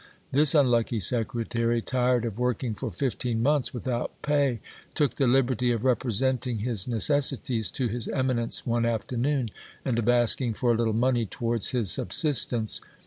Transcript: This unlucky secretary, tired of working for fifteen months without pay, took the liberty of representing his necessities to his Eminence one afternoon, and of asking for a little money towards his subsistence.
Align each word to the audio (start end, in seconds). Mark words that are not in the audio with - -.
This 0.31 0.55
unlucky 0.55 0.99
secretary, 0.99 1.79
tired 1.79 2.25
of 2.25 2.39
working 2.39 2.73
for 2.73 2.89
fifteen 2.89 3.43
months 3.43 3.71
without 3.71 4.09
pay, 4.23 4.59
took 4.95 5.13
the 5.17 5.27
liberty 5.27 5.69
of 5.69 5.85
representing 5.85 6.57
his 6.57 6.87
necessities 6.87 7.69
to 7.69 7.87
his 7.87 8.07
Eminence 8.07 8.65
one 8.65 8.87
afternoon, 8.87 9.51
and 9.85 9.99
of 9.99 10.09
asking 10.09 10.55
for 10.55 10.71
a 10.71 10.75
little 10.75 10.91
money 10.95 11.27
towards 11.27 11.69
his 11.69 11.91
subsistence. 11.91 12.81